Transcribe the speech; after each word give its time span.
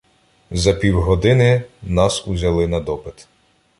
За 0.51 0.73
півгодини 0.73 1.61
нас 1.81 2.27
узяли 2.27 2.67
на 2.67 2.79
допит. 2.79 3.27